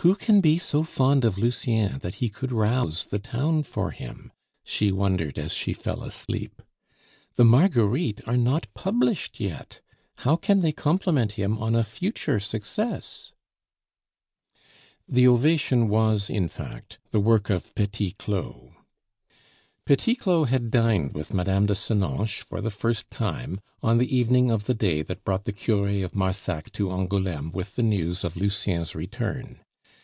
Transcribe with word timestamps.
"Who 0.00 0.14
can 0.14 0.40
be 0.40 0.56
so 0.58 0.84
fond 0.84 1.24
of 1.24 1.36
Lucien 1.36 1.98
that 1.98 2.16
he 2.16 2.28
could 2.28 2.52
rouse 2.52 3.06
the 3.06 3.18
town 3.18 3.64
for 3.64 3.90
him?" 3.90 4.30
she 4.62 4.92
wondered 4.92 5.36
as 5.36 5.52
she 5.52 5.72
fell 5.72 6.04
asleep. 6.04 6.62
"The 7.34 7.44
Marguerites 7.44 8.22
are 8.24 8.36
not 8.36 8.68
published 8.74 9.40
yet; 9.40 9.80
how 10.18 10.36
can 10.36 10.60
they 10.60 10.70
compliment 10.70 11.32
him 11.32 11.58
on 11.58 11.74
a 11.74 11.82
future 11.82 12.38
success?" 12.38 13.32
The 15.08 15.26
ovation 15.26 15.88
was, 15.88 16.30
in 16.30 16.46
fact, 16.46 17.00
the 17.10 17.18
work 17.18 17.50
of 17.50 17.74
Petit 17.74 18.12
Claud. 18.12 18.74
Petit 19.86 20.14
Claud 20.14 20.50
had 20.50 20.70
dined 20.70 21.14
with 21.14 21.34
Mme. 21.34 21.66
de 21.66 21.74
Senonches, 21.74 22.44
for 22.44 22.60
the 22.60 22.70
first 22.70 23.10
time, 23.10 23.60
on 23.82 23.98
the 23.98 24.14
evening 24.14 24.52
of 24.52 24.66
the 24.66 24.74
day 24.74 25.02
that 25.02 25.24
brought 25.24 25.46
the 25.46 25.52
cure 25.52 25.88
of 26.04 26.14
Marsac 26.14 26.70
to 26.74 26.92
Angouleme 26.92 27.50
with 27.50 27.74
the 27.74 27.82
news 27.82 28.22
of 28.22 28.36
Lucien's 28.36 28.94
return. 28.94 29.62